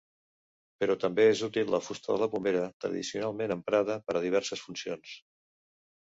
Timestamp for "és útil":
1.33-1.67